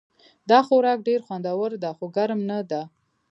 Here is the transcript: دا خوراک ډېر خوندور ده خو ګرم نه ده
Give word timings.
دا 0.49 0.59
خوراک 0.67 0.99
ډېر 1.07 1.19
خوندور 1.27 1.71
ده 1.83 1.89
خو 1.97 2.05
ګرم 2.15 2.39
نه 2.51 2.59
ده 2.69 2.81